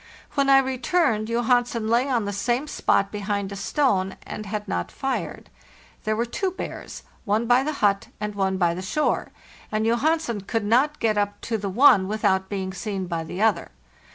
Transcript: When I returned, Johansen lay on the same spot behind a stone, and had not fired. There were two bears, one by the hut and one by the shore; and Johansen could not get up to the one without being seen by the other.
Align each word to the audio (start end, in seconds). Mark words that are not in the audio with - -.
When 0.33 0.49
I 0.49 0.57
returned, 0.57 1.27
Johansen 1.29 1.87
lay 1.87 2.09
on 2.09 2.25
the 2.25 2.33
same 2.33 2.67
spot 2.67 3.11
behind 3.11 3.51
a 3.51 3.55
stone, 3.55 4.17
and 4.25 4.47
had 4.47 4.67
not 4.67 4.89
fired. 4.91 5.51
There 6.05 6.15
were 6.15 6.25
two 6.25 6.49
bears, 6.49 7.03
one 7.23 7.45
by 7.45 7.61
the 7.63 7.71
hut 7.85 8.07
and 8.19 8.33
one 8.33 8.57
by 8.57 8.73
the 8.73 8.81
shore; 8.81 9.31
and 9.71 9.85
Johansen 9.85 10.41
could 10.47 10.65
not 10.65 10.97
get 10.99 11.19
up 11.19 11.39
to 11.41 11.55
the 11.59 11.69
one 11.69 12.07
without 12.07 12.49
being 12.49 12.73
seen 12.73 13.05
by 13.05 13.23
the 13.23 13.43
other. 13.43 13.69